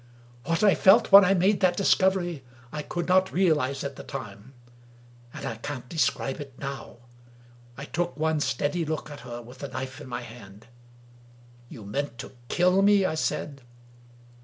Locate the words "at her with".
9.11-9.59